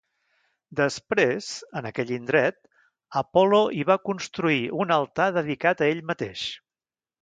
[0.79, 1.49] Després,
[1.81, 2.59] en aquell indret,
[3.23, 6.53] Apol·lo hi va construir un altar dedicat a ell mateix.